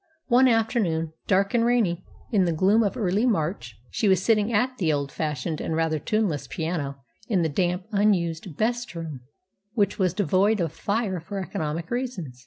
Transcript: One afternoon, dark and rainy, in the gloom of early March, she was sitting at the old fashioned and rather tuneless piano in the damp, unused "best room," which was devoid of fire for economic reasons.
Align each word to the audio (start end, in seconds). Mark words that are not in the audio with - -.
One 0.29 0.47
afternoon, 0.47 1.13
dark 1.27 1.53
and 1.53 1.63
rainy, 1.63 2.03
in 2.31 2.45
the 2.45 2.51
gloom 2.51 2.81
of 2.81 2.97
early 2.97 3.27
March, 3.27 3.77
she 3.91 4.07
was 4.07 4.19
sitting 4.23 4.51
at 4.51 4.79
the 4.79 4.91
old 4.91 5.11
fashioned 5.11 5.61
and 5.61 5.75
rather 5.75 5.99
tuneless 5.99 6.47
piano 6.49 7.03
in 7.27 7.43
the 7.43 7.49
damp, 7.49 7.85
unused 7.91 8.57
"best 8.57 8.95
room," 8.95 9.19
which 9.73 9.99
was 9.99 10.15
devoid 10.15 10.59
of 10.59 10.71
fire 10.73 11.19
for 11.19 11.37
economic 11.39 11.91
reasons. 11.91 12.39